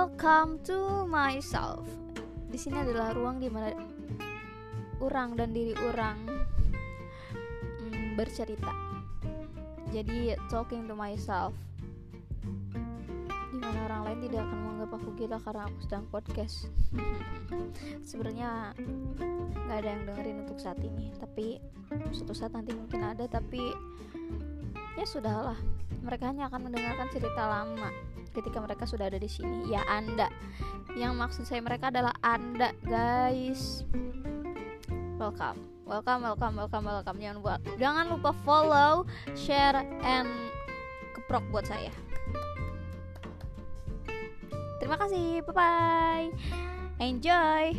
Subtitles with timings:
[0.00, 1.84] Welcome to myself.
[2.48, 3.68] Di sini adalah ruang di mana
[4.96, 6.16] orang dan diri orang
[7.84, 8.72] mm, bercerita.
[9.92, 11.52] Jadi talking to myself.
[13.52, 16.72] Di mana orang lain tidak akan menganggap aku gila karena aku sedang podcast.
[18.08, 18.72] Sebenarnya
[19.52, 21.60] nggak ada yang dengerin untuk saat ini, tapi
[22.16, 23.28] suatu saat nanti mungkin ada.
[23.28, 23.60] Tapi
[24.96, 25.60] ya sudahlah,
[26.00, 27.90] mereka hanya akan mendengarkan cerita lama
[28.30, 29.74] ketika mereka sudah ada di sini.
[29.74, 30.30] Ya anda.
[30.94, 33.82] Yang maksud saya mereka adalah anda guys.
[35.18, 35.58] Welcome.
[35.84, 37.18] Welcome welcome welcome welcome.
[37.18, 39.04] Jangan buat jangan lupa follow
[39.34, 40.30] share and
[41.18, 41.90] keprok buat saya.
[44.78, 45.42] Terima kasih.
[45.50, 46.30] Bye bye
[47.00, 47.72] enjoy